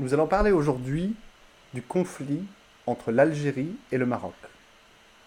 [0.00, 1.16] Nous allons parler aujourd'hui
[1.74, 2.44] du conflit
[2.86, 4.34] entre l'Algérie et le Maroc.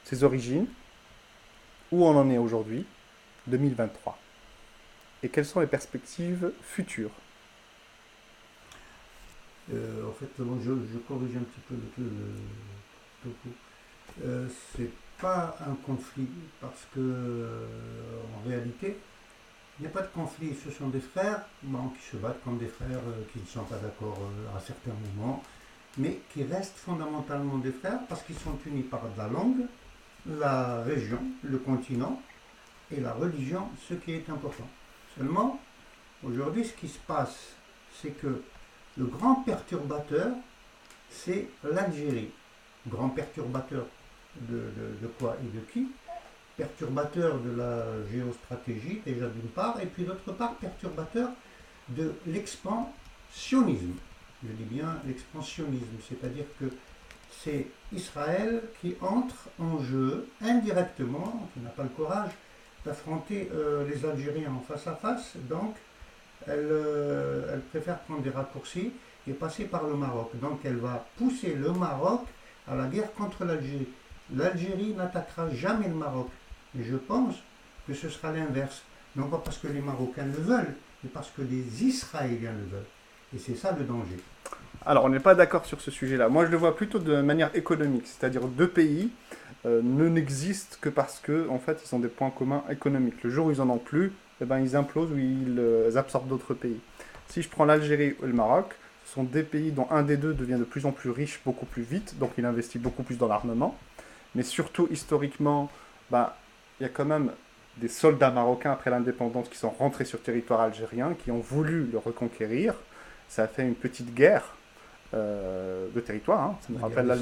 [0.06, 0.66] Ses origines,
[1.92, 2.86] où on en est aujourd'hui,
[3.48, 4.18] 2023,
[5.24, 7.12] et quelles sont les perspectives futures?
[9.74, 12.10] Euh, en fait, je, corrige un petit peu le,
[13.22, 13.50] topo.
[14.24, 16.30] Euh, c'est pas un conflit
[16.62, 17.68] parce que euh,
[18.38, 18.98] en réalité,
[19.82, 20.54] il n'y a pas de conflit.
[20.64, 23.02] Ce sont des frères qui se battent comme des frères
[23.34, 24.20] qui ne sont pas d'accord
[24.56, 25.42] à certains moments,
[25.98, 29.66] mais qui restent fondamentalement des frères parce qu'ils sont unis par la langue,
[30.28, 32.22] la région, le continent
[32.92, 34.68] et la religion, ce qui est important.
[35.18, 35.60] Seulement,
[36.24, 37.56] aujourd'hui, ce qui se passe,
[38.00, 38.44] c'est que
[38.98, 40.30] le grand perturbateur,
[41.10, 42.30] c'est l'Algérie.
[42.88, 43.88] Grand perturbateur
[44.42, 44.62] de,
[45.18, 45.88] quoi et de qui?
[46.62, 51.30] Perturbateur de la géostratégie, déjà d'une part, et puis d'autre part, perturbateur
[51.90, 53.96] de l'expansionnisme.
[54.44, 56.66] Je dis bien l'expansionnisme, c'est-à-dire que
[57.44, 62.30] c'est Israël qui entre en jeu indirectement, qui n'a pas le courage
[62.86, 65.76] d'affronter euh, les Algériens en face à face, donc
[66.48, 68.92] euh, elle, préfère prendre des raccourcis
[69.28, 70.30] et passer par le Maroc.
[70.40, 72.22] Donc elle va pousser le Maroc
[72.68, 73.90] à la guerre contre l'Algérie.
[74.36, 76.30] L'Algérie n'attaquera jamais le Maroc.
[76.80, 77.36] Et je pense
[77.88, 78.84] que ce sera l'inverse.
[79.16, 82.86] Non pas parce que les Marocains le veulent, mais parce que les Israéliens le veulent.
[83.36, 84.18] Et c'est ça le danger.
[84.86, 86.30] Alors on n'est pas d'accord sur ce sujet-là.
[86.30, 89.12] Moi je le vois plutôt de manière économique, c'est-à-dire deux pays
[89.66, 93.22] euh, ne n'existent que parce que en fait ils ont des points communs économiques.
[93.24, 96.28] Le jour où ils en ont plus, eh ben, ils implosent ou ils euh, absorbent
[96.28, 96.80] d'autres pays.
[97.28, 98.74] Si je prends l'Algérie ou le Maroc,
[99.06, 101.66] ce sont des pays dont un des deux devient de plus en plus riche beaucoup
[101.66, 103.78] plus vite, donc il investit beaucoup plus dans l'armement.
[104.34, 105.70] Mais surtout, historiquement,
[106.10, 106.32] ben,
[106.82, 107.32] il y a quand même
[107.78, 111.88] des soldats marocains après l'indépendance qui sont rentrés sur le territoire algérien, qui ont voulu
[111.92, 112.74] le reconquérir.
[113.30, 114.44] Ça a fait une petite guerre
[115.14, 116.42] euh, de territoire.
[116.42, 116.58] Hein.
[116.62, 117.18] Ça nous rappelle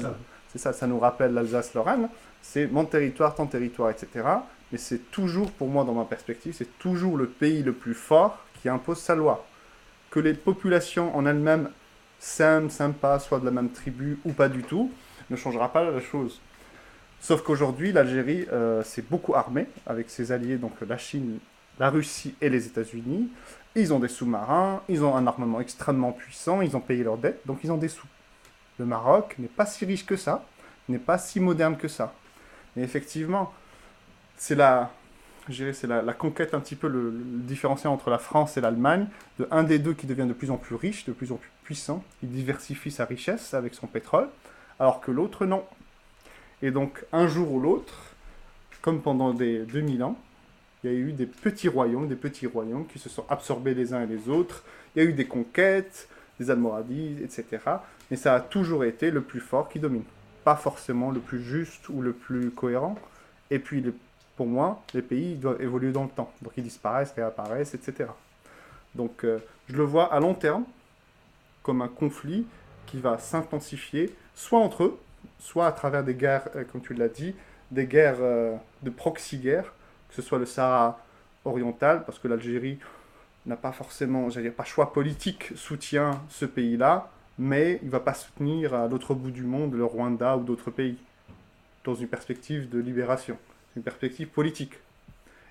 [0.48, 2.08] c'est ça, ça nous rappelle l'Alsace-Lorraine.
[2.42, 4.24] C'est mon territoire, ton territoire, etc
[4.72, 8.38] mais c'est toujours, pour moi, dans ma perspective, c'est toujours le pays le plus fort
[8.60, 9.44] qui impose sa loi.
[10.10, 11.70] Que les populations en elles-mêmes
[12.18, 14.90] s'aiment, s'aiment pas, soient de la même tribu ou pas du tout,
[15.28, 16.40] ne changera pas la chose.
[17.20, 21.38] Sauf qu'aujourd'hui, l'Algérie euh, s'est beaucoup armée avec ses alliés, donc la Chine,
[21.78, 23.30] la Russie et les États-Unis.
[23.76, 27.40] Ils ont des sous-marins, ils ont un armement extrêmement puissant, ils ont payé leurs dettes,
[27.46, 28.06] donc ils ont des sous.
[28.78, 30.44] Le Maroc n'est pas si riche que ça,
[30.88, 32.14] n'est pas si moderne que ça.
[32.74, 33.52] Mais effectivement,
[34.36, 34.90] c'est la,
[35.50, 39.06] c'est la, conquête un petit peu le, différenciant entre la France et l'Allemagne,
[39.38, 41.50] de un des deux qui devient de plus en plus riche, de plus en plus
[41.64, 44.28] puissant, il diversifie sa richesse avec son pétrole,
[44.78, 45.64] alors que l'autre non.
[46.62, 48.14] Et donc un jour ou l'autre,
[48.82, 50.18] comme pendant des 2000 ans,
[50.82, 53.92] il y a eu des petits royaumes, des petits royaumes qui se sont absorbés les
[53.92, 57.58] uns et les autres, il y a eu des conquêtes, des Almohadies, etc.
[58.10, 60.04] Mais ça a toujours été le plus fort qui domine.
[60.42, 62.96] Pas forcément le plus juste ou le plus cohérent.
[63.50, 63.84] Et puis
[64.36, 66.32] pour moi, les pays doivent évoluer dans le temps.
[66.40, 68.08] Donc ils disparaissent, réapparaissent, etc.
[68.94, 69.38] Donc euh,
[69.68, 70.64] je le vois à long terme
[71.62, 72.46] comme un conflit
[72.86, 74.98] qui va s'intensifier, soit entre eux,
[75.38, 77.34] soit à travers des guerres, euh, comme tu l'as dit,
[77.70, 79.72] des guerres euh, de proxy-guerres,
[80.08, 80.98] que ce soit le Sahara
[81.44, 82.78] oriental, parce que l'Algérie
[83.46, 88.14] n'a pas forcément, j'allais pas choix politique, soutient ce pays-là, mais il ne va pas
[88.14, 90.98] soutenir à l'autre bout du monde le Rwanda ou d'autres pays,
[91.84, 93.38] dans une perspective de libération
[93.76, 94.74] une perspective politique.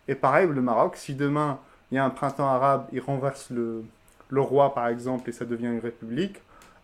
[0.08, 1.60] Et pareil, le Maroc, si demain
[1.92, 3.84] il y a un printemps arabe, il renverse le,
[4.30, 6.38] le roi par exemple et ça devient une république,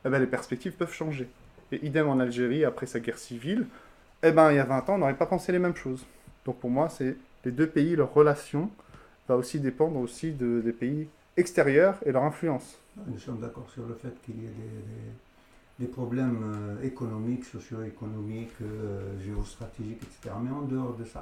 [0.03, 1.27] eh ben, les perspectives peuvent changer.
[1.71, 3.65] Et idem en Algérie, après sa guerre civile,
[4.23, 6.05] eh ben, il y a 20 ans, on n'aurait pas pensé les mêmes choses.
[6.45, 8.69] Donc pour moi, c'est les deux pays, leur relation
[9.27, 12.79] va aussi dépendre aussi de, des pays extérieurs et leur influence.
[13.07, 14.49] Nous sommes d'accord sur le fait qu'il y ait
[15.79, 20.35] des, des, problèmes euh, économiques, socio-économiques, euh, géostratégiques, etc.
[20.41, 21.21] Mais en dehors de ça,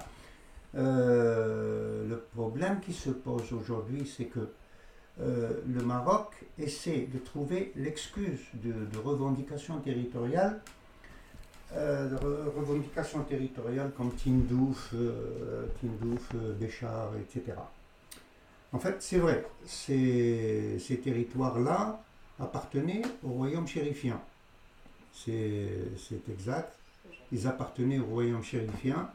[0.75, 4.49] euh, le problème qui se pose aujourd'hui, c'est que
[5.21, 10.61] euh, le Maroc essaie de trouver l'excuse de, revendication territoriale,
[11.73, 12.15] euh, de
[12.57, 14.93] revendications territoriales comme Tindouf,
[15.81, 17.57] Tindouf Béchar, etc.
[18.71, 22.01] En fait, c'est vrai, ces, ces territoires-là
[22.39, 24.19] appartenaient au royaume chérifien.
[25.13, 25.69] C'est
[26.31, 26.75] exact.
[27.31, 29.09] Ils appartenaient au royaume chérifien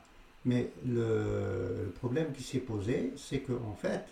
[0.44, 4.04] mais le, problème qui s'est posé, c'est qu'en en fait,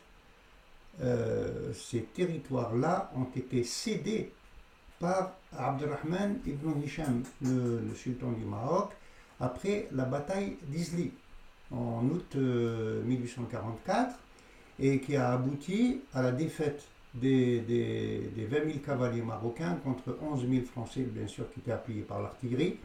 [1.03, 4.33] euh, ces territoires-là ont été cédés
[4.99, 8.93] par Abdelrahman ibn Hisham, le, sultan du Maroc,
[9.39, 11.13] après la bataille d'Isli
[11.71, 14.13] en août 1844 euh,
[14.79, 16.83] et qui a abouti à la défaite
[17.13, 21.73] des, des, des 20 000 cavaliers marocains contre 11 000 Français, bien sûr, qui étaient
[21.73, 22.79] appuyés par l'artillerie.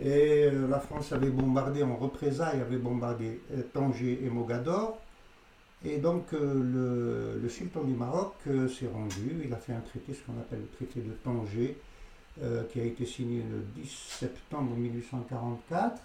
[0.00, 3.40] Et euh, la France avait bombardé en représailles, avait bombardé
[3.72, 5.01] Tanger et Mogador.
[5.84, 10.14] Et donc euh, le, sultan du Maroc euh, s'est rendu, il a fait un traité,
[10.14, 11.76] ce qu'on appelle le traité de Tanger,
[12.42, 16.00] euh, qui a été signé le 10 septembre 1844,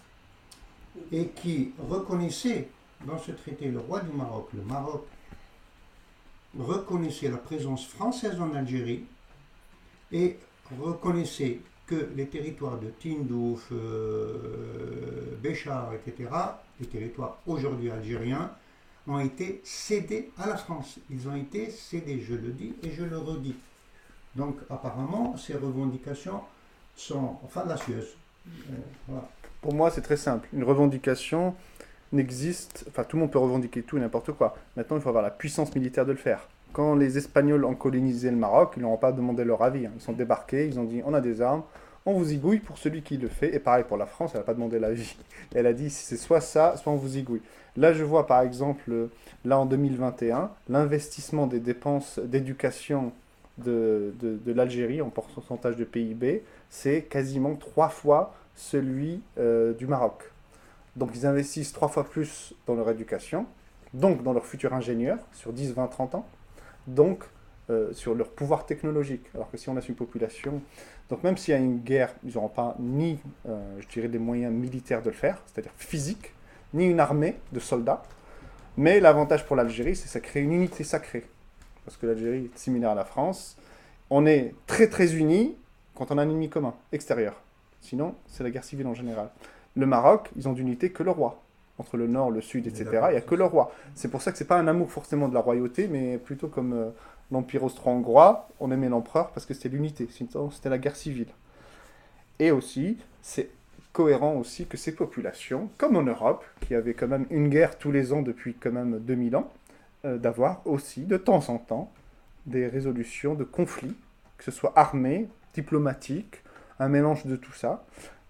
[1.12, 2.69] et qui reconnaissait
[3.06, 5.06] dans ce traité le roi du Maroc, le Maroc
[6.57, 9.06] reconnaissait la présence française en Algérie
[10.12, 10.39] et
[10.81, 13.71] reconnaissait que les territoires de Tindouf,
[15.44, 16.30] Béchar, etc.,
[16.80, 18.51] les territoires aujourd'hui algériens,
[19.07, 21.00] ont été cédés à la France.
[21.09, 23.56] Ils ont été cédés, je le dis et je le redis.
[24.36, 26.42] Donc apparemment, ces revendications
[26.95, 28.15] sont fallacieuses.
[28.48, 29.13] Euh.
[29.62, 30.48] Pour moi, c'est très simple.
[30.54, 31.56] Une revendication
[32.12, 32.86] n'existe.
[32.89, 34.56] Enfin, tout le monde peut revendiquer tout et n'importe quoi.
[34.75, 36.48] Maintenant, il faut avoir la puissance militaire de le faire.
[36.74, 39.86] Quand les Espagnols ont colonisé le Maroc, ils n'ont pas demandé leur avis.
[39.86, 39.92] hein.
[39.95, 41.63] Ils sont débarqués, ils ont dit on a des armes,
[42.07, 43.54] on vous ygouille pour celui qui le fait.
[43.54, 45.15] Et pareil pour la France, elle n'a pas demandé l'avis.
[45.56, 47.42] Elle a dit c'est soit ça, soit on vous ygouille.
[47.75, 49.09] Là, je vois par exemple,
[49.45, 53.12] là en 2021, l'investissement des dépenses d'éducation
[53.57, 59.86] de, de, de l'Algérie en pourcentage de PIB, c'est quasiment trois fois celui euh, du
[59.86, 60.31] Maroc.
[60.95, 63.45] Donc ils investissent trois fois plus dans leur éducation,
[63.94, 66.27] donc dans leur futur ingénieur sur 10, 20, 30 ans,
[66.88, 67.24] donc
[67.69, 69.25] euh, sur leur pouvoir technologique.
[69.34, 70.62] Alors que si on laisse une population...
[71.10, 74.19] Donc même s'il y a une guerre, ils n'auront pas ni, euh, je dirais, des
[74.19, 76.34] moyens militaires de le faire, c'est-à-dire physiques,
[76.74, 78.04] ni une armée de soldats.
[78.75, 81.25] Mais l'avantage pour l'Algérie, c'est que ça crée une unité sacrée.
[81.86, 83.58] Parce que l'Algérie est similaire à la France.
[84.10, 85.56] On est très très unis
[85.96, 87.42] quand on a un ennemi commun, extérieur.
[87.81, 89.30] Sinon, c'est la guerre civile en général.
[89.75, 91.42] Le Maroc, ils ont d'unité que le roi.
[91.80, 93.72] Entre le nord, le sud, etc., il n'y a que le roi.
[93.96, 96.74] C'est pour ça que c'est pas un amour forcément de la royauté, mais plutôt comme
[96.74, 96.90] euh,
[97.31, 101.27] l'Empire austro-hongrois, on aimait l'empereur parce que c'était l'unité, sinon c'était la guerre civile.
[102.39, 103.50] Et aussi, c'est
[103.94, 107.91] cohérent aussi que ces populations, comme en Europe, qui avaient quand même une guerre tous
[107.91, 109.51] les ans depuis quand même 2000 ans,
[110.06, 111.91] euh, d'avoir aussi de temps en temps
[112.45, 113.95] des résolutions de conflits,
[114.38, 116.44] que ce soit armés, diplomatiques,
[116.80, 117.83] un mélange de tout ça.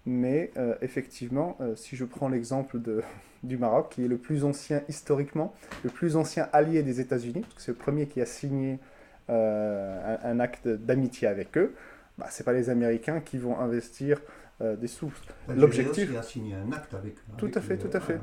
[0.08, 3.04] Mais euh, effectivement, euh, si je prends l'exemple de,
[3.44, 7.54] du Maroc, qui est le plus ancien historiquement, le plus ancien allié des États-Unis, parce
[7.56, 8.80] que c'est le premier qui a signé
[9.30, 11.76] euh, un, un acte d'amitié avec eux,
[12.18, 14.22] bah, ce pas les Américains qui vont investir
[14.60, 15.12] des sous.
[15.48, 17.14] L'Algérie L'objectif- a signé un acte avec.
[17.38, 18.20] Tout avec à fait, tout à fait.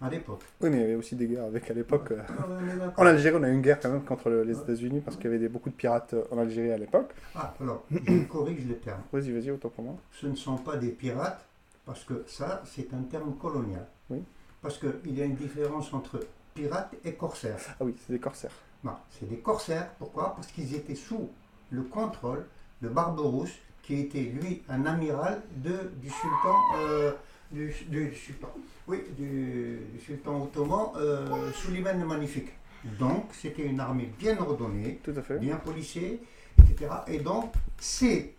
[0.00, 0.42] À l'époque.
[0.60, 2.10] Oui, mais il y avait aussi des guerres avec à l'époque.
[2.12, 2.92] euh, Ah, ouais.
[2.98, 5.24] En Algérie, on a eu une guerre quand même contre le- les États-Unis parce qu'il
[5.24, 7.14] y avait des, beaucoup de pirates euh, en Algérie à l'époque.
[7.34, 9.00] Ah, alors, je corrige le terme.
[9.10, 9.94] Vas-y, vas-y, autant pour moi.
[10.12, 11.42] Ce ne sont pas des pirates,
[11.86, 13.86] parce que ça, c'est un terme colonial.
[14.10, 14.22] Oui.
[14.60, 16.20] Parce qu'il y a une différence entre
[16.54, 17.56] pirate et corsaire.
[17.80, 18.52] Ah oui, c'est des corsaires.
[18.84, 19.88] Non, c'est des corsaires.
[19.98, 20.34] Pourquoi?
[20.34, 21.30] Parce qu'ils étaient sous
[21.70, 22.44] le contrôle
[22.82, 26.54] de Barberousse, qui était lui un amiral de, du sultan.
[26.80, 27.12] euh,
[27.50, 28.48] du, du sultan.
[28.86, 32.50] Oui, du, du sultan ottoman euh, Suleiman le Magnifique.
[32.98, 35.38] Donc, c'était une armée bien ordonnée, Tout à fait.
[35.38, 36.20] bien policée,
[36.58, 36.90] etc.
[37.08, 38.34] Et donc, ces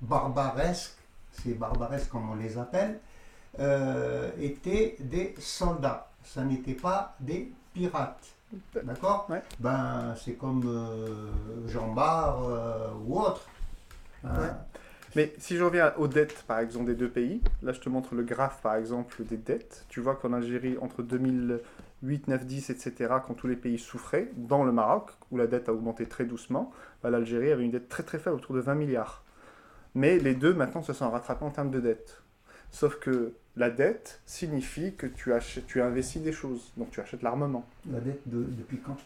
[0.00, 0.96] barbaresques,
[1.32, 3.00] ces barbaresques comme on les appelle,
[3.58, 6.08] euh, étaient des soldats.
[6.24, 8.24] Ça n'était pas des pirates.
[8.82, 9.26] D'accord?
[9.28, 9.42] Ouais.
[9.58, 11.30] Ben, c'est comme euh,
[11.68, 13.46] Jean Bart euh, ou autre.
[14.24, 14.50] Hein, Ouais.
[15.16, 18.14] Mais si je reviens aux dettes, par exemple, des deux pays, là je te montre
[18.14, 19.84] le graphe, par exemple, des dettes.
[19.88, 24.64] Tu vois qu'en Algérie, entre 2008, 9, 10, etc., quand tous les pays souffraient, dans
[24.64, 28.02] le Maroc, où la dette a augmenté très doucement, bah, l'Algérie avait une dette très
[28.02, 29.24] très faible, autour de 20 milliards.
[29.94, 32.22] Mais les deux, maintenant, se sont rattrapés en termes de dette.
[32.70, 37.22] Sauf que la dette signifie que tu, achètes, tu investis des choses, donc tu achètes
[37.22, 37.64] l'armement.
[37.90, 38.96] La dette de, depuis quand?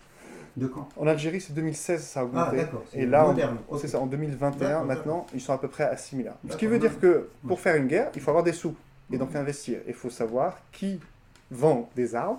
[0.57, 2.57] De quand En Algérie, c'est 2016, ça a Ah, augmenté.
[2.59, 2.83] d'accord.
[2.91, 3.57] c'est Et là, moderne.
[3.71, 3.81] on- ok.
[3.81, 6.37] c'est ça, en 2021, D'accord, maintenant, ils sont à peu près à 6 milliards.
[6.43, 8.75] Ce qui D'accord, veut dire que pour faire une guerre, il faut avoir des sous
[9.11, 9.81] et donc investir.
[9.87, 11.01] Il faut savoir qui
[11.51, 12.39] vend des armes.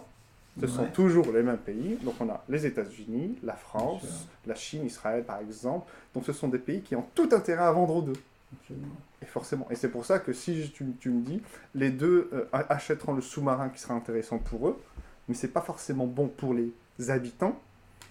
[0.59, 1.97] Ce sont toujours les mêmes pays.
[2.03, 5.91] Donc on a les États-Unis, la France, la Chine, Israël par exemple.
[6.13, 8.13] Donc ce sont des pays qui ont tout intérêt à vendre aux deux.
[8.61, 8.85] Absolument.
[9.23, 9.65] Et forcément.
[9.71, 11.41] Et c'est pour ça que si tu me dis,
[11.73, 14.79] les deux euh, achèteront le sous-marin qui sera intéressant pour eux,
[15.27, 16.71] mais c'est pas forcément bon pour les
[17.09, 17.59] habitants.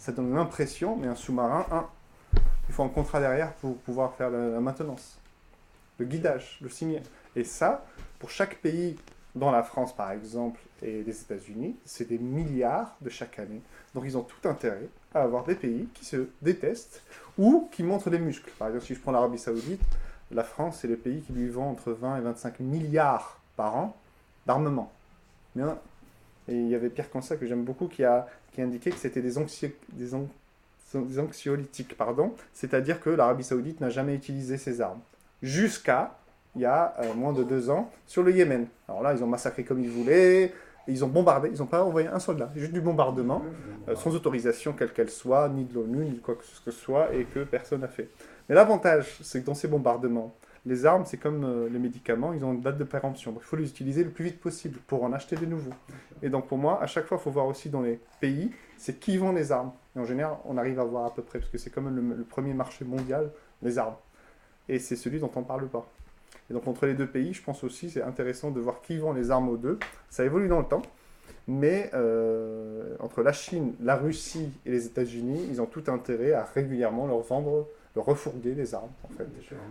[0.02, 1.86] Ça donne l'impression, mais un sous-marin, un,
[2.68, 5.16] il faut un contrat derrière pour pouvoir faire la, maintenance,
[5.96, 7.00] le guidage, le signer.
[7.36, 7.86] Et ça,
[8.18, 8.96] pour chaque pays,
[9.36, 13.62] dans la France par exemple et les États-Unis, c'est des milliards de chaque année.
[13.94, 17.04] Donc ils ont tout intérêt à avoir des pays qui se détestent
[17.38, 18.50] ou qui montrent des muscles.
[18.58, 19.84] Par exemple, si je prends l'Arabie Saoudite,
[20.32, 23.96] la France, c'est le pays qui lui vend entre 20 et 25 milliards par an
[24.46, 24.90] d'armement.
[25.54, 25.62] Mais,
[26.48, 28.96] Et il y avait Pierre Cansa, que j'aime beaucoup, qui a, qui a indiqué que
[28.98, 30.10] c'était des, anxi- des
[30.94, 35.00] des anxiolytiques, pardon, c'est-à-dire que l'Arabie Saoudite n'a jamais utilisé ces armes.
[35.42, 36.18] Jusqu'à,
[36.54, 38.66] il y a euh, moins de deux ans, sur le Yémen.
[38.88, 40.52] Alors là, ils ont massacré comme ils voulaient,
[40.86, 43.42] ils ont bombardé, ils n'ont pas envoyé un soldat, juste du bombardement,
[43.88, 47.14] euh, sans autorisation quelle qu'elle soit, ni de l'ONU, ni de quoi que ce soit,
[47.14, 48.10] et que personne n'a fait.
[48.48, 52.44] Mais l'avantage, c'est que dans ces bombardements, les armes, c'est comme euh, les médicaments, ils
[52.44, 53.34] ont une date de péremption.
[53.36, 55.72] Il faut les utiliser le plus vite possible pour en acheter de nouveaux.
[56.22, 59.00] Et donc pour moi, à chaque fois, il faut voir aussi dans les pays, c'est
[59.00, 59.72] qui vend les armes.
[59.96, 62.14] Et en général, on arrive à voir à peu près, parce que c'est quand même
[62.16, 63.30] le, premier marché mondial,
[63.62, 63.96] les armes.
[64.68, 65.86] Et c'est celui dont on ne parle pas.
[66.48, 69.12] Et donc entre les deux pays, je pense aussi c'est intéressant de voir qui vend
[69.12, 69.78] les armes aux deux.
[70.10, 70.82] Ça évolue dans le temps.
[71.48, 76.44] Mais euh, entre la Chine, la Russie et les États-Unis, ils ont tout intérêt à
[76.44, 79.26] régulièrement leur vendre de refourguer les armes, en fait.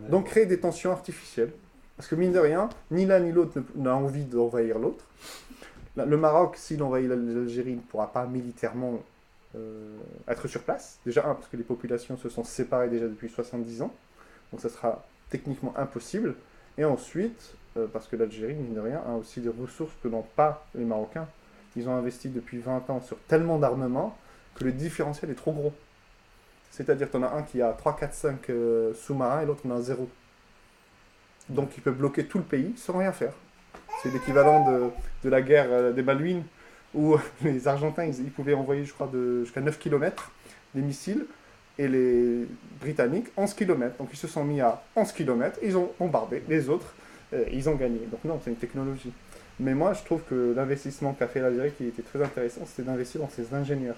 [0.10, 1.52] Donc créer des tensions artificielles.
[1.98, 5.06] Parce que mine de rien, ni l'un ni l'autre n'a envie d'envahir l'autre.
[5.96, 9.00] Le Maroc, s'il envahit l'Algérie, ne pourra pas militairement
[9.56, 9.98] euh,
[10.28, 11.00] être sur place.
[11.06, 13.94] Déjà, un, parce que les populations se sont séparées déjà depuis 70 ans.
[14.52, 16.36] Donc ça sera techniquement impossible.
[16.78, 20.26] Et ensuite, euh, parce que l'Algérie, mine de rien, a aussi des ressources que n'ont
[20.36, 21.28] pas les Marocains.
[21.76, 24.18] Ils ont investi depuis 20 ans sur tellement d'armements
[24.56, 25.74] que le différentiel est trop gros.
[26.72, 28.52] C'est-à-dire en as un qui a 3, 4, 5
[28.96, 30.10] sous-marins et l'autre en a 0.
[31.50, 33.34] Donc il peut bloquer tout le pays sans rien faire.
[34.02, 34.90] C'est l'équivalent de,
[35.24, 36.44] de, la guerre euh, des Malouines
[36.94, 39.10] où les Argentins ils, pouvaient envoyer, je crois,
[39.42, 40.32] jusqu'à 9 km
[40.74, 41.26] des missiles
[41.78, 42.48] et les
[42.80, 43.98] Britanniques 11 km.
[43.98, 46.94] Donc ils se sont mis à 11 km, ils ont bombardé les autres,
[47.34, 48.00] euh, ils ont gagné.
[48.10, 49.12] Donc non, c'est une technologie.
[49.60, 53.22] Mais moi, je trouve que l'investissement qu'a fait l'Algérie, qui était très intéressant, c'était d'investir
[53.22, 53.98] dans ses ingénieurs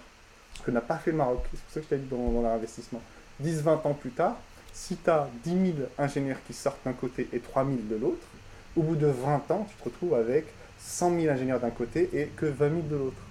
[0.55, 1.43] ce que n'a pas fait le Maroc.
[1.51, 3.01] C'est pour ça que je t'ai dit dans, dans l'investissement.
[3.43, 4.37] 10-20 ans plus tard,
[4.71, 8.25] si tu as 10 000 ingénieurs qui sortent d'un côté et 3 000 de l'autre,
[8.75, 10.45] au bout de 20 ans, tu te retrouves avec
[10.79, 13.21] 100 000 ingénieurs d'un côté et que 20 000 de l'autre.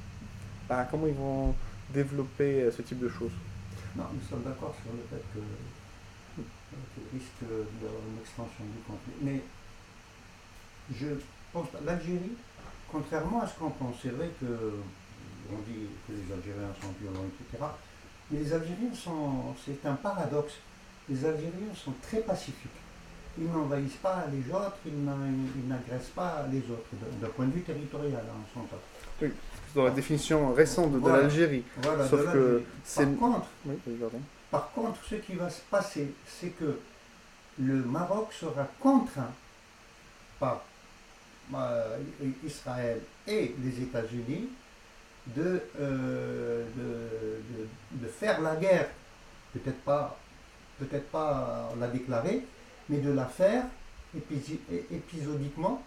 [0.69, 1.55] Bah, comment ils vont
[1.91, 3.33] développer euh, ce type de choses?
[3.97, 5.41] Non, nous sommes d'accord sur le fait que
[6.95, 9.12] qu'il risque d'avoir une extension du conflit.
[9.21, 9.43] Mais
[10.95, 11.07] je
[11.52, 12.37] pense l'Algérie,
[12.91, 14.73] contrairement à ce qu'on pense, c'est vrai que
[15.51, 17.65] on dit que les Algériens sont violents, etc.
[18.31, 20.55] Mais les Algériens sont, c'est un paradoxe,
[21.09, 22.71] les Algériens sont très pacifiques.
[23.39, 26.89] Ils n'envahissent pas les autres, ils n'agressent pas les autres,
[27.21, 28.77] d'un point de vue territorial, en son temps.
[29.23, 29.33] Oui,
[29.75, 31.65] dans la définition récente de, l'Algérie.
[31.83, 32.63] Voilà, Sauf que
[32.95, 33.47] par, contre,
[34.51, 36.79] par contre, ce qui va se passer, c'est que
[37.59, 39.33] le Maroc sera contraint
[40.39, 40.63] par
[41.55, 41.99] euh,
[42.45, 44.49] Israël et les États-Unis
[45.38, 48.88] euh, de, de, faire la guerre,
[49.52, 50.19] peut-être pas,
[50.79, 52.45] peut-être pas la déclarer,
[52.88, 53.64] mais de la faire
[54.91, 55.83] épisodiquement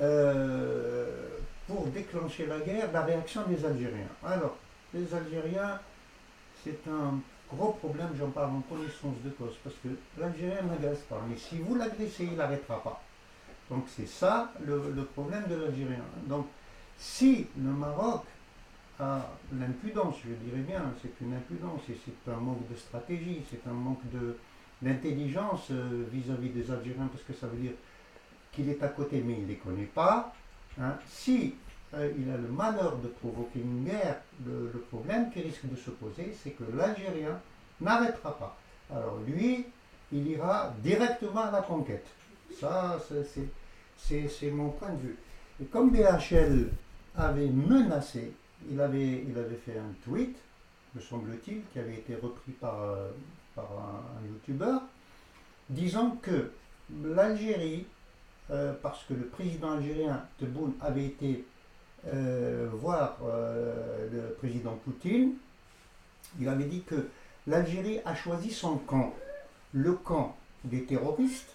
[0.00, 1.28] euh,
[1.66, 4.08] pour déclencher la guerre, la réaction des Algériens.
[4.24, 4.56] Alors,
[4.92, 5.80] les Algériens,
[6.62, 7.18] c'est un
[7.52, 9.88] gros problème, j'en parle en connaissance de cause, parce que
[10.20, 13.02] l'Algérien n'agresse pas, mais si vous l'agressez, il n'arrêtera pas.
[13.68, 16.04] Donc c'est ça le, le problème de l'Algérien.
[16.26, 16.46] Donc
[16.98, 18.22] si le Maroc
[19.00, 23.68] à l'impudence, je dirais bien, c'est une impudence et c'est un manque de stratégie, c'est
[23.68, 24.02] un manque
[24.80, 27.72] d'intelligence euh, vis-à-vis des Algériens, parce que ça veut dire
[28.52, 30.32] qu'il est à côté mais il ne les connaît pas.
[30.80, 30.96] Hein.
[31.08, 31.54] Si
[31.94, 35.90] euh, il a le malheur de provoquer une guerre, le, problème qui risque de se
[35.90, 37.40] poser, c'est que l'Algérien
[37.80, 38.56] n'arrêtera pas.
[38.90, 39.66] Alors lui,
[40.12, 42.06] il ira directement à la conquête.
[42.60, 42.98] Ça,
[43.98, 45.16] c'est mon point de vue.
[45.60, 46.68] Et comme BHL
[47.16, 48.32] avait menacé
[48.70, 49.24] il avait,
[49.64, 50.36] fait un tweet,
[50.94, 53.10] me semble-t-il, qui avait été repris par, euh,
[53.56, 54.82] un, youtubeur,
[55.68, 56.50] disant que
[57.02, 57.86] l'Algérie,
[58.50, 61.44] euh, parce que le président algérien Tebboune avait été
[62.12, 63.18] euh, voir
[64.12, 65.34] le président Poutine,
[66.40, 67.08] il avait dit que
[67.46, 69.14] l'Algérie a choisi son camp,
[69.72, 71.54] le camp des terroristes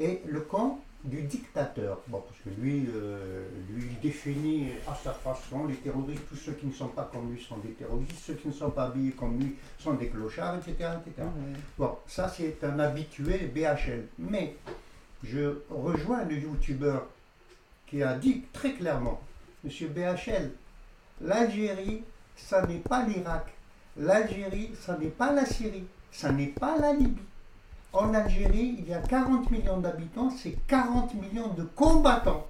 [0.00, 2.00] et le camp du dictateur.
[2.08, 6.66] Bon, parce que lui, euh, lui définit à sa façon les terroristes, tous ceux qui
[6.66, 9.38] ne sont pas comme lui sont des terroristes, ceux qui ne sont pas habillés comme
[9.38, 10.90] lui sont des clochards, etc.
[11.06, 11.28] etc.
[11.78, 14.06] Bon, ça c'est un habitué BHL.
[14.18, 14.56] Mais
[15.22, 17.06] je rejoins le youtubeur
[17.86, 19.20] qui a dit très clairement,
[19.62, 20.50] Monsieur BHL,
[21.20, 22.02] l'Algérie,
[22.36, 23.46] ça n'est pas l'Irak.
[23.96, 25.84] L'Algérie, ça n'est pas la Syrie.
[26.10, 27.22] Ça n'est pas la Libye.
[27.94, 32.46] En Algérie, il y a 40 millions d'habitants, c'est 40 millions de combattants.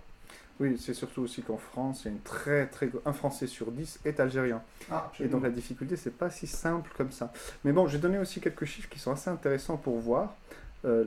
[0.58, 3.70] Oui, c'est surtout aussi qu'en France, il y a une très, très, un Français sur
[3.70, 4.62] 10 est algérien.
[4.90, 7.30] Ah, et donc la difficulté, c'est pas si simple comme ça.
[7.64, 10.34] Mais bon, j'ai donné aussi quelques chiffres qui sont assez intéressants pour voir.
[10.86, 11.04] Euh,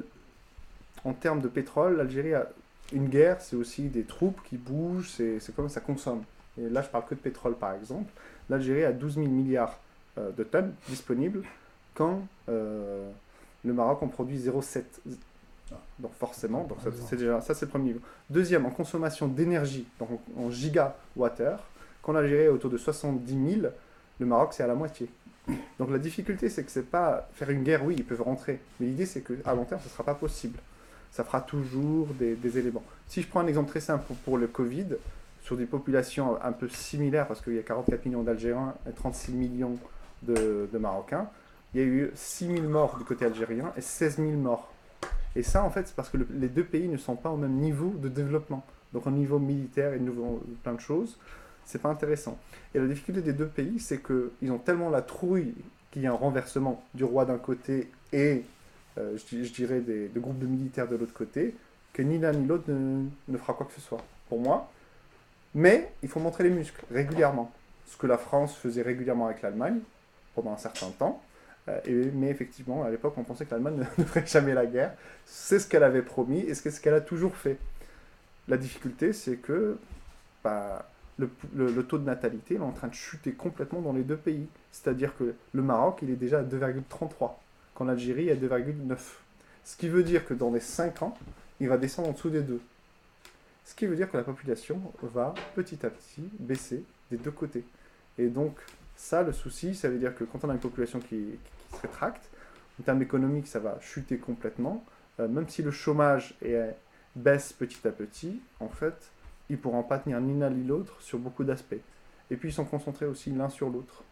[1.04, 2.48] en termes de pétrole, l'Algérie a
[2.94, 6.24] une guerre, c'est aussi des troupes qui bougent, c'est comme ça consomme.
[6.60, 8.12] Et là, je parle que de pétrole, par exemple.
[8.50, 9.80] L'Algérie a 12 000 milliards
[10.18, 11.44] euh, de tonnes disponibles
[11.96, 13.10] quand euh,
[13.66, 14.84] le Maroc en produit 0,7.
[16.00, 18.00] Donc forcément, donc ça, c'est déjà ça c'est le premier niveau.
[18.30, 21.62] Deuxième, en consommation d'énergie, donc en, gigawattheure,
[22.02, 23.68] quand l'Algérie est autour de 70 000,
[24.20, 25.10] le Maroc c'est à la moitié.
[25.78, 28.88] Donc la difficulté c'est que c'est pas faire une guerre, oui ils peuvent rentrer, mais
[28.88, 30.60] l'idée c'est qu'à long terme ce sera pas possible.
[31.12, 32.84] Ça fera toujours des, des éléments.
[33.08, 34.88] Si je prends un exemple très simple pour, pour le Covid,
[35.48, 39.32] sur des populations un peu similaires, parce qu'il y a 44 millions d'Algériens et 36
[39.32, 39.78] millions
[40.24, 41.30] de, de Marocains,
[41.74, 44.72] il y a eu 6 000 morts du côté algérien et 16 000 morts.
[45.36, 47.38] Et ça, en fait, c'est parce que le- les deux pays ne sont pas au
[47.38, 48.66] même niveau de développement.
[48.94, 51.18] Donc, au niveau militaire et niveau plein de choses,
[51.66, 52.38] c'est pas intéressant.
[52.74, 55.54] Et la difficulté des deux pays, c'est qu'ils ont tellement la trouille
[55.92, 58.44] qu'il y a un renversement du roi d'un côté et,
[58.98, 61.54] euh, je, di- je dirais, des, des groupes de militaires de l'autre côté,
[61.94, 64.72] que ni l'un ni l'autre ne, ne fera quoi que ce soit, pour moi.
[65.54, 67.52] Mais il faut montrer les muscles régulièrement.
[67.88, 69.80] Ce que la France faisait régulièrement avec l'Allemagne
[70.36, 71.22] pendant un certain temps.
[71.70, 74.94] Euh, mais effectivement, à l'époque, on pensait que l'Allemagne ne ferait jamais la guerre.
[75.26, 77.58] C'est ce qu'elle avait promis et c'est ce qu'elle a toujours fait.
[78.48, 79.78] La difficulté, c'est que
[80.44, 84.48] bah, le, taux de natalité est en train de chuter complètement dans les deux pays.
[84.72, 87.32] C'est-à-dire que le Maroc, il est déjà à 2,33,
[87.76, 88.98] quand l'Algérie est à 2,9.
[89.66, 91.18] Ce qui veut dire que dans les 5 ans,
[91.60, 92.62] il va descendre en dessous des deux.
[93.66, 97.66] Ce qui veut dire que la population va petit à petit baisser des deux côtés.
[98.18, 98.56] Et donc,
[98.96, 101.38] ça, le souci, ça veut dire que quand on a une population qui
[101.76, 102.24] se rétracte,
[102.80, 104.84] en termes économiques, ça va chuter complètement.
[105.20, 106.76] Euh, même si le chômage est-
[107.16, 108.94] baisse petit à petit, en fait,
[109.50, 111.82] ils ne pourront pas tenir ni l'un ni l'autre sur beaucoup d'aspects.
[112.30, 114.04] Et puis, ils sont concentrés aussi l'un sur l'autre.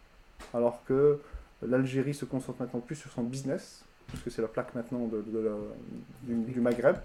[0.52, 1.20] Alors que
[1.62, 5.38] l'Algérie se concentre maintenant plus sur son business, puisque c'est la plaque maintenant de, de
[5.38, 5.52] la-
[6.22, 6.96] du, du Maghreb.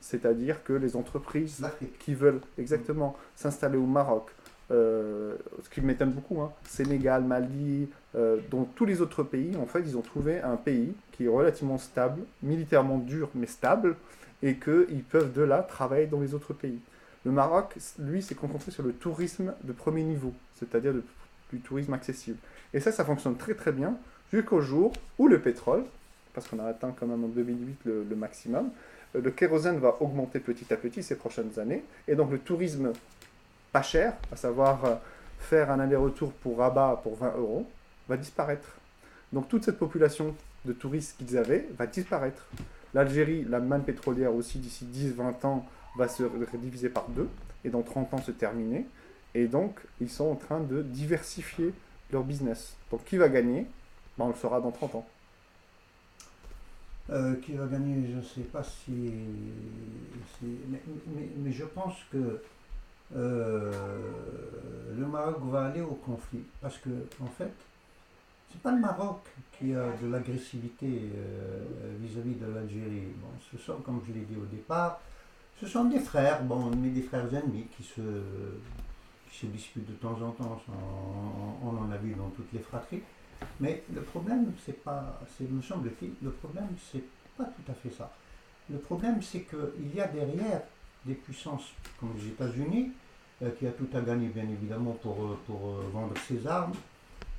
[0.00, 1.62] C'est-à-dire que les entreprises
[1.98, 4.30] qui veulent exactement s'installer au Maroc,
[4.70, 8.38] euh, ce qui m'étonne beaucoup, hein, Sénégal, Mali, euh,
[8.76, 12.22] tous les autres pays, en fait, ils ont trouvé un pays qui est relativement stable,
[12.42, 13.96] militairement dur mais stable,
[14.42, 16.78] et qu'ils peuvent de là travailler dans les autres pays.
[17.24, 20.94] Le Maroc, lui, s'est concentré sur le tourisme de premier niveau, c'est-à-dire
[21.52, 22.38] du tourisme accessible.
[22.72, 23.96] Et ça, ça fonctionne très très bien
[24.32, 25.84] jusqu'au jour où le pétrole,
[26.32, 28.70] parce qu'on a atteint quand même en 2008 le, le maximum,
[29.16, 32.92] euh, le kérosène va augmenter petit à petit ces prochaines années, et donc le tourisme
[33.72, 34.94] pas cher, à savoir euh,
[35.38, 37.66] faire un aller-retour pour Rabat pour 20 euros,
[38.08, 38.68] va disparaître.
[39.32, 42.46] Donc toute cette population de touristes qu'ils avaient va disparaître.
[42.94, 46.24] L'Algérie, la manne pétrolière aussi, d'ici 10-20 ans, va se
[46.56, 47.28] diviser par deux,
[47.64, 48.86] et dans 30 ans se terminer.
[49.34, 51.72] Et donc, ils sont en train de diversifier
[52.10, 52.76] leur business.
[52.90, 53.66] Donc qui va gagner?
[54.18, 55.06] Ben, On le saura dans 30 ans.
[57.10, 59.12] Euh, qui va gagner, je ne sais pas si.
[60.42, 62.40] mais je pense que
[63.16, 63.72] euh,
[64.96, 66.42] le Maroc va aller au conflit.
[66.60, 66.90] Parce que,
[67.22, 67.52] en fait,
[68.50, 69.20] c'est pas le Maroc
[69.58, 71.64] qui a de l'agressivité euh,
[72.00, 73.08] vis-à-vis de l'Algérie.
[73.20, 75.00] Bon, ce sont, comme je l'ai dit au départ,
[75.60, 78.00] ce sont des frères, bon, mais des frères ennemis qui se,
[79.30, 80.62] qui se disputent de temps en temps.
[81.62, 83.02] On, en a vu dans toutes les fratries.
[83.58, 87.04] Mais le problème, c'est pas, me semble-t-il, le problème, c'est
[87.36, 88.10] pas tout à fait ça.
[88.70, 90.62] Le problème, c'est qu'il y a derrière
[91.04, 92.92] des puissances comme les États-Unis,
[93.42, 96.74] euh, qui a tout à gagner, bien évidemment, pour, euh, pour euh, vendre ses armes.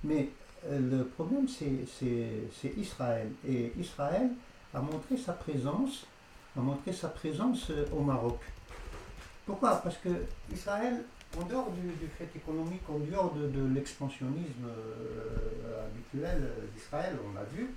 [0.04, 0.30] Mais
[0.67, 3.30] le problème, c'est, Israël.
[3.47, 4.30] Et Israël
[4.74, 6.06] a montré sa présence,
[6.58, 8.39] a montré sa présence au Maroc.
[9.45, 9.76] Pourquoi?
[9.78, 10.10] Parce que
[10.52, 11.04] Israël,
[11.39, 14.67] en dehors du, du fait économique, en dehors de, de l'expansionnisme
[15.84, 17.69] habituel d'Israël, on l'a vu,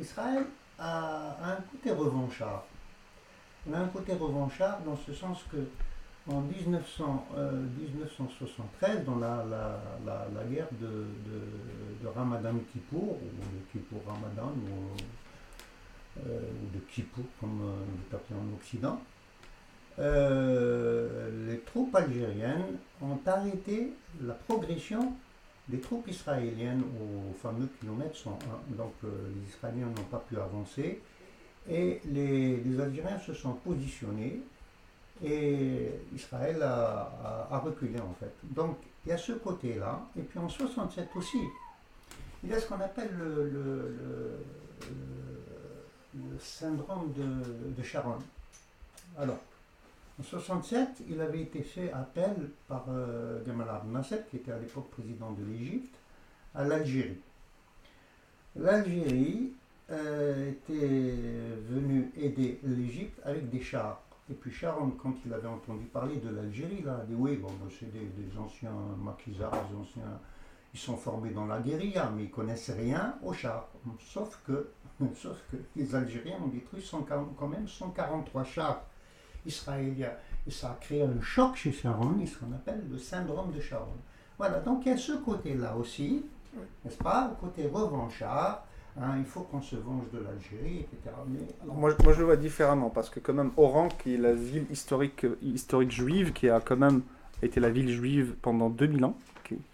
[0.00, 0.44] Israël
[0.78, 2.64] a, a un côté revanchard.
[3.66, 5.58] Il a un côté revanchard dans ce sens que
[6.30, 9.40] en 1900, euh, 1973, dans la,
[10.50, 16.40] guerre de, Ramadan Kippour, ou de Kippour Ramadan, ou, euh,
[16.72, 19.00] de Kippour comme il est appelé en Occident,
[19.98, 25.12] euh, les troupes algériennes ont arrêté la progression
[25.68, 28.76] des troupes israéliennes au fameux kilomètre 101.
[28.76, 31.00] Donc les Israéliens n'ont pas pu avancer
[31.68, 34.40] et les, Algériens se sont positionnés
[35.24, 38.32] et Israël a, reculé en fait.
[38.42, 40.02] Donc il y a ce côté-là.
[40.18, 41.40] Et puis en 67 aussi,
[42.42, 44.40] il y a ce qu'on appelle le,
[46.40, 48.18] syndrome de, de Sharon.
[49.18, 49.38] Alors,
[50.20, 54.58] en 67, il avait été fait appel par euh, Gamal Abdel Nasser, qui était à
[54.58, 55.94] l'époque président de l'Égypte,
[56.54, 57.18] à l'Algérie.
[58.54, 59.52] L'Algérie
[59.90, 60.88] euh, était
[61.68, 64.00] venue aider l'Égypte avec des chars.
[64.30, 67.36] Et puis Sharon, quand il avait entendu parler de l'Algérie, là, il a dit oui,
[67.36, 70.18] bon, ben, c'est des, des anciens maquisards, des anciens.
[70.72, 73.68] ils sont formés dans la guérilla, mais ils connaissent rien au char.
[74.00, 74.70] Sauf que,
[75.16, 76.82] sauf que les Algériens ont détruit
[77.38, 78.84] quand même 143 chars
[79.44, 80.12] israéliens.
[80.46, 83.96] Et ça a créé un choc chez Sharon, ce qu'on appelle le syndrome de Sharon.
[84.38, 86.24] Voilà, donc il y a ce côté-là aussi,
[86.84, 88.66] n'est-ce pas, le côté revanchard.
[89.00, 91.16] Hein, il faut qu'on se venge de l'Algérie, etc.
[91.66, 95.26] moi, je le vois différemment, parce que quand même Oran, qui est la ville historique,
[95.42, 97.02] historique juive, qui a quand même
[97.42, 99.16] été la ville juive pendant 2000 ans,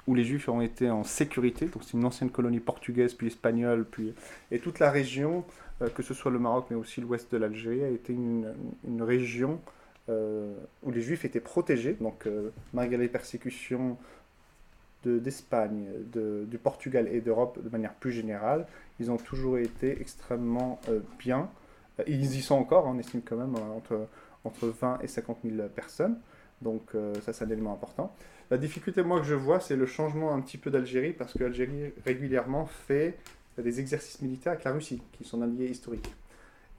[0.07, 1.67] où les Juifs ont été en sécurité.
[1.67, 4.15] Donc c'est une ancienne colonie portugaise, puis espagnole, puis
[4.51, 5.45] et toute la région,
[5.83, 8.55] euh, que ce soit le Maroc, mais aussi l'ouest de l'Algérie, a été une,
[9.01, 9.61] région
[10.09, 11.97] euh, où les Juifs étaient protégés.
[12.01, 13.97] Donc euh, malgré les persécutions
[15.05, 18.67] d'Espagne, de, du Portugal et d'Europe de manière plus générale,
[18.99, 20.81] ils ont toujours été extrêmement
[21.19, 21.49] bien.
[22.07, 24.07] Ils y sont encore, on estime quand même entre,
[24.45, 26.19] entre 20 et 50 000 personnes.
[26.61, 26.91] Donc
[27.25, 28.15] ça, c'est un élément important.
[28.51, 31.45] La difficulté, moi, que je vois, c'est le changement un petit peu d'Algérie, parce que
[31.45, 33.17] l'Algérie régulièrement fait
[33.57, 36.13] des exercices militaires avec la Russie, qui sont alliés historiques.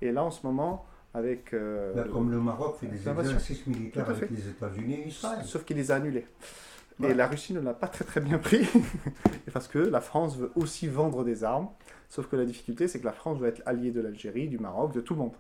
[0.01, 1.53] Et là, en ce moment, avec.
[1.53, 5.45] Euh, comme le Maroc fait des exercices militaires avec les États-Unis et Israël.
[5.45, 6.25] Sauf qu'il les a annulés.
[7.03, 8.67] Et la Russie ne l'a pas très très bien pris,
[9.53, 11.69] parce que la France veut aussi vendre des armes.
[12.09, 14.93] Sauf que la difficulté, c'est que la France veut être alliée de l'Algérie, du Maroc,
[14.93, 15.35] de tout le monde.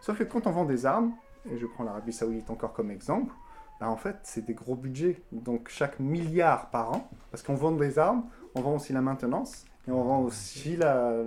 [0.00, 1.12] Sauf que quand on vend des armes,
[1.50, 3.32] et je prends l'Arabie Saoudite encore comme exemple,
[3.80, 5.22] bah, en fait, c'est des gros budgets.
[5.32, 9.66] Donc chaque milliard par an, parce qu'on vend des armes, on vend aussi la maintenance
[9.86, 11.22] et on vend aussi la,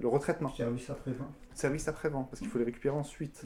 [0.00, 0.48] le retraitement.
[0.50, 1.28] Service après-vente.
[1.54, 3.44] Service après-vente, parce qu'il faut les récupérer ensuite.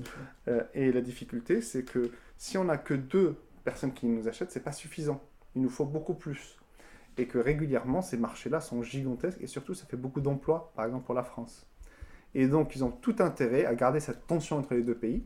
[0.49, 4.51] Euh, et la difficulté, c'est que si on n'a que deux personnes qui nous achètent,
[4.51, 5.21] c'est pas suffisant.
[5.55, 6.59] Il nous faut beaucoup plus.
[7.19, 11.05] Et que régulièrement, ces marchés-là sont gigantesques et surtout, ça fait beaucoup d'emplois, par exemple
[11.05, 11.67] pour la France.
[12.35, 15.25] Et donc, ils ont tout intérêt à garder cette tension entre les deux pays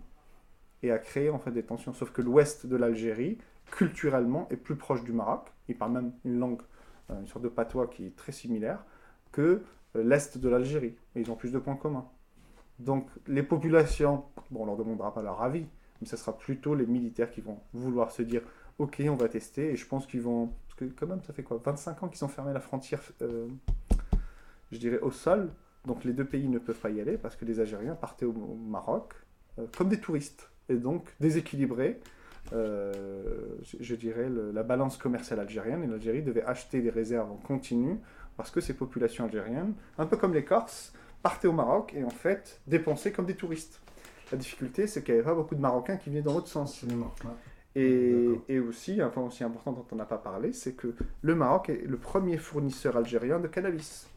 [0.82, 1.92] et à créer en fait des tensions.
[1.92, 3.38] Sauf que l'ouest de l'Algérie,
[3.70, 5.48] culturellement, est plus proche du Maroc.
[5.68, 6.62] Ils parlent même une langue,
[7.10, 8.84] euh, une sorte de patois qui est très similaire
[9.32, 9.62] que
[9.96, 10.96] euh, l'est de l'Algérie.
[11.14, 12.06] Et ils ont plus de points communs.
[12.78, 15.66] Donc les populations, bon, on leur demandera pas leur avis,
[16.00, 18.42] mais ce sera plutôt les militaires qui vont vouloir se dire,
[18.78, 19.72] ok, on va tester.
[19.72, 22.24] Et je pense qu'ils vont, parce que quand même, ça fait quoi, 25 ans qu'ils
[22.24, 23.48] ont fermé la frontière, euh,
[24.72, 25.50] je dirais au sol.
[25.86, 28.32] Donc les deux pays ne peuvent pas y aller parce que les Algériens partaient au,
[28.32, 29.12] Maroc
[29.76, 32.00] comme des touristes et donc déséquilibré,
[32.52, 35.82] euh, je, dirais, la balance commerciale algérienne.
[35.84, 37.98] Et l'Algérie devait acheter des réserves en continu
[38.36, 42.10] parce que ces populations algériennes, un peu comme les Corses, partaient au Maroc et en
[42.10, 43.80] fait dépensaient comme des touristes.
[44.32, 46.84] La difficulté, c'est qu'il n'y avait pas beaucoup de Marocains qui venaient dans l'autre sens.
[47.76, 51.34] Et, et, aussi, un point aussi important dont on n'a pas parlé, c'est que le
[51.34, 54.08] Maroc est le premier fournisseur algérien de cannabis.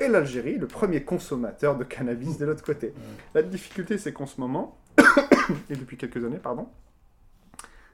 [0.00, 2.94] Et l'Algérie, le premier consommateur de cannabis de l'autre côté.
[3.34, 4.78] La difficulté, c'est qu'en ce moment,
[5.70, 6.68] et depuis quelques années, pardon,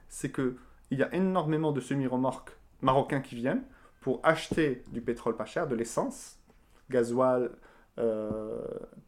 [0.07, 0.55] c'est qu'il
[0.91, 3.63] y a énormément de semi-remorques marocains qui viennent
[4.01, 6.39] pour acheter du pétrole pas cher, de l'essence,
[6.89, 7.51] gasoil
[7.99, 8.61] euh,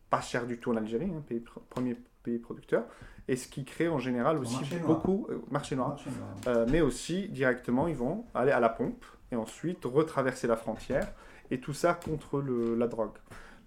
[0.09, 2.85] pas cher du tout en Algérie, hein, pays, premier pays producteur,
[3.27, 5.97] et ce qui crée en général aussi beaucoup, euh, marché noir,
[6.47, 11.11] euh, mais aussi directement ils vont aller à la pompe et ensuite retraverser la frontière,
[11.49, 13.17] et tout ça contre le, la drogue.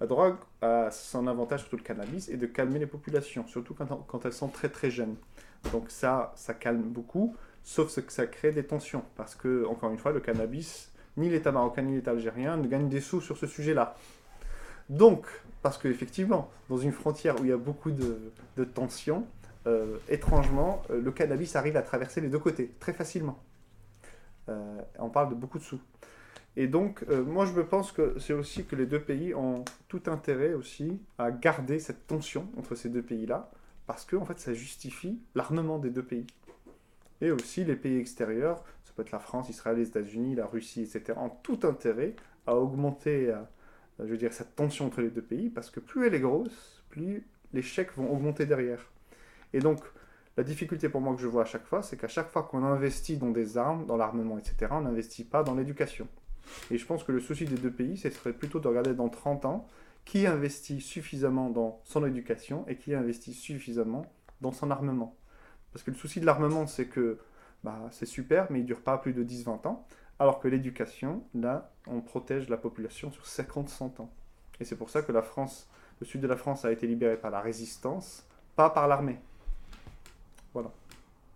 [0.00, 4.24] La drogue a son avantage, surtout le cannabis, et de calmer les populations, surtout quand,
[4.24, 5.16] elles sont très très jeunes.
[5.72, 9.98] Donc ça, ça calme beaucoup, sauf que ça crée des tensions, parce que, encore une
[9.98, 13.46] fois, le cannabis, ni l'État marocain ni l'État algérien ne gagnent des sous sur ce
[13.46, 13.96] sujet-là.
[14.88, 15.26] Donc,
[15.64, 19.26] parce qu'effectivement, dans une frontière où il y a beaucoup de, tensions,
[19.66, 23.42] euh, étrangement, euh, le cannabis arrive à traverser les deux côtés, très facilement.
[24.50, 25.80] Euh, on parle de beaucoup de sous.
[26.56, 30.02] Et donc, moi, je me pense que c'est aussi que les deux pays ont tout
[30.06, 33.50] intérêt aussi à garder cette tension entre ces deux pays-là,
[33.86, 36.26] parce que fait, ça justifie l'armement des deux pays.
[37.22, 40.82] Et aussi les pays extérieurs, ça peut être la France, Israël, les États-Unis, la Russie,
[40.82, 42.14] etc., ont tout intérêt
[42.46, 43.34] à augmenter,
[43.98, 46.82] je veux dire, cette tension entre les deux pays, parce que plus elle est grosse,
[46.90, 48.90] plus les chèques vont augmenter derrière.
[49.52, 49.80] Et donc,
[50.36, 52.64] la difficulté pour moi que je vois à chaque fois, c'est qu'à chaque fois qu'on
[52.64, 56.08] investit dans des armes, dans l'armement, etc., on n'investit pas dans l'éducation.
[56.70, 59.08] Et je pense que le souci des deux pays, ce serait plutôt de regarder dans
[59.08, 59.68] 30 ans
[60.04, 64.04] qui investit suffisamment dans son éducation et qui investit suffisamment
[64.40, 65.16] dans son armement.
[65.72, 67.18] Parce que le souci de l'armement, c'est que
[67.62, 69.86] bah, c'est super, mais il ne dure pas plus de 10-20 ans.
[70.24, 74.10] Alors que l'éducation, là, on protège la population sur 50-100 ans.
[74.58, 75.68] Et c'est pour ça que la France,
[76.00, 79.18] le sud de la France a été libéré par la résistance, pas par l'armée.
[80.54, 80.70] Voilà.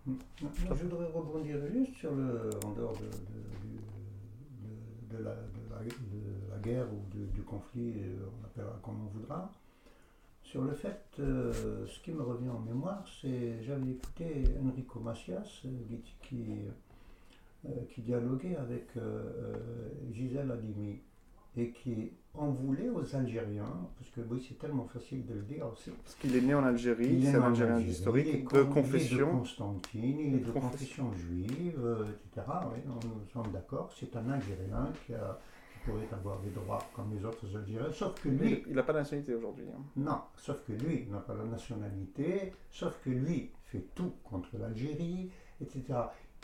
[0.07, 2.97] je voudrais rebondir juste sur le, en dehors
[5.11, 5.35] de, la,
[6.63, 9.51] guerre ou du conflit, euh, on appellera comme on voudra.
[10.41, 15.61] Sur le fait, euh, ce qui me revient en mémoire, c'est j'avais écouté Enrico Macias
[15.65, 16.63] euh, qui,
[17.89, 19.55] qui dialoguait avec euh, euh,
[20.13, 20.99] Gisèle Halimi
[21.57, 25.67] et qui en voulait aux Algériens, parce que oui, c'est tellement facile de le dire
[25.69, 25.89] aussi.
[25.91, 27.97] Parce qu'il est né en Algérie, Il est c'est un en Algérien Algérie, il est
[27.97, 29.31] historique, Il est de confession.
[29.31, 31.11] Constantine, il est de Confession.
[31.13, 32.47] juive, euh, etc.
[32.71, 33.91] Oui, nous, nous sommes d'accord.
[33.99, 35.39] C'est un Algérien qui, a-
[35.73, 38.93] qui pourrait avoir des droits comme les autres Algériens, sauf que lui, il n'a pas
[38.93, 39.65] de nationalité aujourd'hui.
[39.75, 39.81] hein.
[39.97, 45.31] non, sauf que lui n'a pas la nationalité, sauf que lui fait tout contre l'Algérie,
[45.59, 45.81] etc.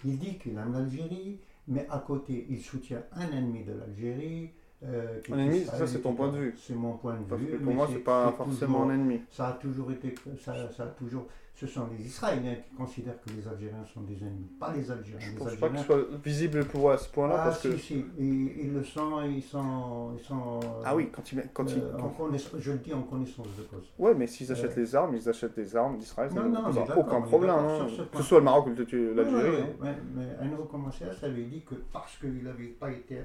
[0.03, 4.51] Il dit qu'il aime l'Algérie, mais à côté, il soutient un ennemi de l'Algérie.
[4.83, 6.55] Euh, Un ennemi, ça, c'est ton point de vue.
[6.57, 7.47] C'est mon point de Parce vue.
[7.47, 9.21] que pour mais moi, c'est pas forcément toujours- un ennemi.
[9.31, 13.29] ça a toujours été, ça, ça a toujours, ce sont les Israéliens qui considèrent que
[13.29, 15.19] les Algériens sont des ennemis, pas les Algériens.
[15.21, 17.35] Je Les pense pas Algériens- qu'il soit visible pour à ce point-là.
[17.39, 17.77] ah parce que...
[17.77, 20.59] si si, ils, ils le sont, ils sont, ils sont.
[20.83, 23.89] Ah oui, quand il, quand il, euh, quand- je le dis en connaissance de cause.
[23.97, 26.55] Ouais, mais s'ils achètent Euh, les armes, ils achètent des armes d'Israël, ça Non, ne
[26.55, 27.51] non, pose on est d'accord, aucun problème.
[27.51, 27.87] hein.
[27.89, 29.15] ce Que ce soit le Maroc ou l'Algérie.
[29.15, 29.83] Ouais, ouais, hein.
[29.85, 33.19] ouais, mais Enrico Comensales avait dit que parce qu'il n'avait pas été,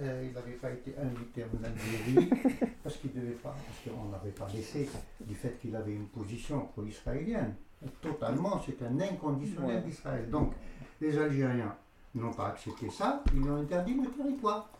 [0.00, 2.30] euh, il n'avait pas été invité en Algérie,
[2.82, 4.88] parce qu'il devait pas, parce qu'on n'avait pas laissé
[5.20, 7.54] du fait qu'il avait une position pro-israélienne.
[8.00, 10.30] Totalement, c'est un inconditionnel d'Israël.
[10.30, 10.52] Donc,
[11.00, 11.74] les Algériens
[12.14, 14.70] n'ont pas accepté ça, ils ont interdit le territoire.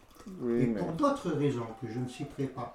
[0.41, 2.75] Oui, Et mais pour d'autres raisons que je ne citerai pas,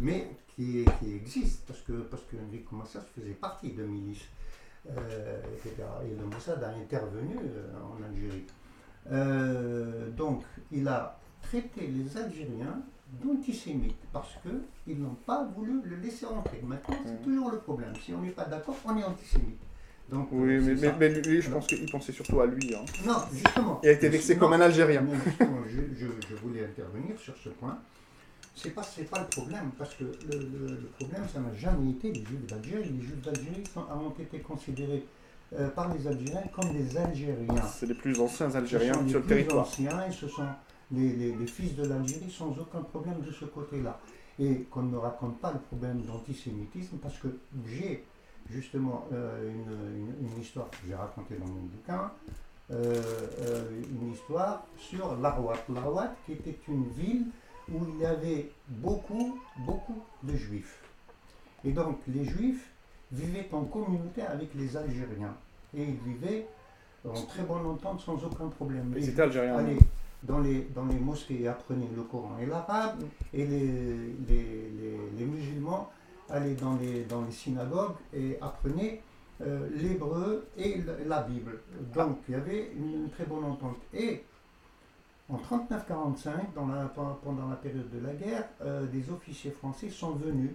[0.00, 4.28] mais qui, qui existent, parce que, parce que Enrico Massas faisait partie de milices,
[4.88, 5.82] euh, etc.
[6.04, 8.46] Et le Mossad a intervenu euh, en Algérie.
[10.16, 12.80] Donc, il a traité les Algériens
[13.22, 16.60] d'antisémites parce qu'ils n'ont pas voulu le laisser entrer.
[16.62, 17.24] Maintenant, c'est Mhm.
[17.24, 17.92] toujours le problème.
[18.04, 19.58] Si on n'est pas d'accord, on est antisémite.
[20.08, 20.60] Donc, oui, euh,
[20.98, 22.74] mais, lui, je Alors- pense qu'il pensait surtout à lui.
[22.74, 22.84] hein.
[23.06, 23.80] Non, justement.
[23.82, 25.04] Il a été vexé comme un Algérien.
[25.68, 27.78] je, je- je voulais intervenir sur ce point.
[28.56, 31.90] C'est pas, c'est pas le problème, parce que le, le- le problème, ça n'a jamais
[31.92, 32.90] été les Juifs d'Algérie.
[32.90, 35.04] Les Juifs d'Algérie ont été considérés
[35.52, 37.62] euh, par les Algériens comme des Algériens.
[37.72, 39.66] C'est les plus anciens Ce Algériens les sur le plus territoire.
[39.66, 40.46] anciens et ce sont
[40.92, 43.98] les, les- les fils de l'Algérie sans aucun problème de ce côté-là.
[44.38, 47.28] Et qu'on ne raconte pas le problème d'antisémitisme parce que
[47.66, 48.04] j'ai
[48.48, 52.10] justement euh, une, une- une histoire que j'ai racontée dans mon bouquin,
[52.70, 53.02] euh,
[53.40, 55.56] euh, une histoire sur Larouat.
[55.72, 57.26] Larouat qui était une ville
[57.70, 60.78] où il y avait beaucoup, beaucoup de juifs.
[61.64, 62.70] Et donc les juifs
[63.12, 65.34] vivaient en communauté avec les Algériens.
[65.76, 66.46] Et ils vivaient
[67.06, 68.92] en très bonne entente sans aucun problème.
[68.94, 69.56] Les c'était algérien.
[69.56, 69.78] Allez
[70.22, 73.02] dans les, dans les mosquées apprenaient le Coran et l'arabe,
[73.32, 73.66] et les,
[74.28, 74.70] les,
[75.18, 75.90] les- musulmans
[76.28, 79.00] allaient dans les, dans les synagogues et apprenaient
[79.40, 81.60] euh, l'hébreu et la Bible.
[81.94, 83.76] Donc il y avait une, une très bonne entente.
[83.94, 84.22] Et
[85.28, 86.86] en 39-45, dans la-
[87.24, 90.50] pendant la période de la guerre, euh, des officiers français sont venus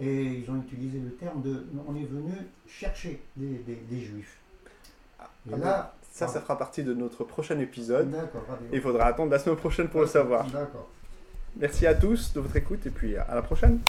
[0.00, 2.32] et ils ont utilisé le terme de on est venu
[2.66, 4.38] chercher les juifs.
[5.48, 8.10] Et Ah, là, Ça, ça fera partie de notre prochain épisode.
[8.10, 10.44] d'accord, Il faudra attendre la semaine prochaine pour le savoir.
[10.44, 10.88] D'accord.
[11.56, 13.80] Merci à tous de votre écoute et puis à la prochaine.